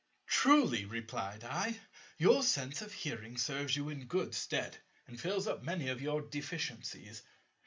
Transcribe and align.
"Truly," 0.25 0.85
replied 0.85 1.43
I, 1.43 1.79
"your 2.17 2.41
sense 2.41 2.81
of 2.81 2.91
hearing 2.91 3.37
serves 3.37 3.75
you 3.75 3.89
in 3.89 4.05
good 4.07 4.33
stead, 4.33 4.77
and 5.05 5.21
fills 5.21 5.45
up 5.45 5.61
many 5.61 5.89
of 5.89 6.01
your 6.01 6.23
deficiencies. 6.23 7.21